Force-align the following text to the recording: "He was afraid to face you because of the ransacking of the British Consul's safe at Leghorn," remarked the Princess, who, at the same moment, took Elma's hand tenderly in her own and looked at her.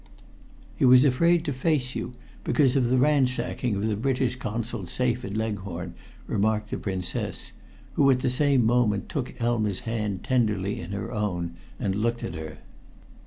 "He 0.77 0.83
was 0.83 1.05
afraid 1.05 1.45
to 1.45 1.53
face 1.53 1.93
you 1.93 2.15
because 2.43 2.75
of 2.75 2.89
the 2.89 2.97
ransacking 2.97 3.75
of 3.75 3.83
the 3.87 3.95
British 3.95 4.35
Consul's 4.35 4.91
safe 4.91 5.23
at 5.23 5.35
Leghorn," 5.37 5.93
remarked 6.25 6.71
the 6.71 6.79
Princess, 6.79 7.51
who, 7.93 8.09
at 8.09 8.21
the 8.21 8.29
same 8.31 8.65
moment, 8.65 9.09
took 9.09 9.39
Elma's 9.39 9.81
hand 9.81 10.23
tenderly 10.23 10.79
in 10.81 10.91
her 10.93 11.11
own 11.11 11.55
and 11.79 11.95
looked 11.95 12.23
at 12.23 12.33
her. 12.33 12.57